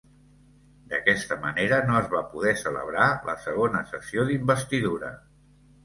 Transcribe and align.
D'aquesta 0.93 1.37
manera 1.43 1.79
no 1.91 1.95
es 2.01 2.09
va 2.15 2.23
poder 2.33 2.55
celebrar 2.65 3.13
la 3.31 3.39
segona 3.47 3.87
sessió 3.95 4.29
d'investidura. 4.33 5.19